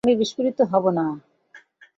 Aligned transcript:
আমি 0.03 0.15
বিস্ফোরিত 0.15 0.59
হবো 0.71 0.89
না। 0.91 1.05